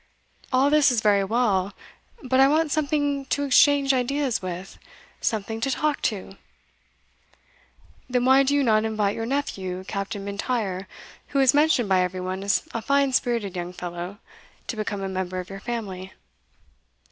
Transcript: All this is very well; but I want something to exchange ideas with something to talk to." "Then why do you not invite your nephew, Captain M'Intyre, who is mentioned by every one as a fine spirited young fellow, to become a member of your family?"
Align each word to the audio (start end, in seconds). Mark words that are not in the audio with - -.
All 0.51 0.71
this 0.71 0.89
is 0.91 0.99
very 0.99 1.23
well; 1.23 1.73
but 2.23 2.39
I 2.39 2.47
want 2.47 2.71
something 2.71 3.25
to 3.25 3.43
exchange 3.43 3.93
ideas 3.93 4.41
with 4.41 4.79
something 5.19 5.61
to 5.61 5.69
talk 5.69 6.01
to." 6.09 6.37
"Then 8.09 8.25
why 8.25 8.41
do 8.41 8.55
you 8.55 8.63
not 8.63 8.83
invite 8.83 9.15
your 9.15 9.27
nephew, 9.27 9.83
Captain 9.83 10.25
M'Intyre, 10.25 10.87
who 11.27 11.39
is 11.39 11.53
mentioned 11.53 11.87
by 11.87 12.01
every 12.01 12.19
one 12.19 12.41
as 12.41 12.67
a 12.73 12.81
fine 12.81 13.13
spirited 13.13 13.55
young 13.55 13.73
fellow, 13.73 14.17
to 14.65 14.75
become 14.75 15.03
a 15.03 15.07
member 15.07 15.39
of 15.39 15.51
your 15.51 15.59
family?" 15.59 16.13